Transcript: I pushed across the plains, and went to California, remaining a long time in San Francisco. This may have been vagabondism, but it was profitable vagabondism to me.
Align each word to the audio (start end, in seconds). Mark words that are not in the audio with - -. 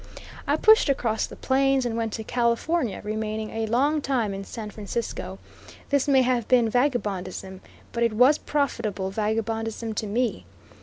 I 0.47 0.55
pushed 0.57 0.89
across 0.89 1.27
the 1.27 1.35
plains, 1.35 1.85
and 1.85 1.95
went 1.95 2.11
to 2.13 2.23
California, 2.23 3.01
remaining 3.03 3.51
a 3.51 3.67
long 3.67 4.01
time 4.01 4.33
in 4.33 4.43
San 4.43 4.71
Francisco. 4.71 5.37
This 5.91 6.07
may 6.07 6.23
have 6.23 6.47
been 6.47 6.71
vagabondism, 6.71 7.61
but 7.91 8.01
it 8.01 8.13
was 8.13 8.39
profitable 8.39 9.11
vagabondism 9.11 9.93
to 9.93 10.07
me. 10.07 10.47